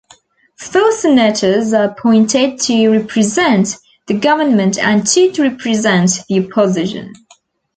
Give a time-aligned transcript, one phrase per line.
[0.57, 3.77] Four senators are appointed to represent
[4.07, 7.13] the government and two to represent the opposition.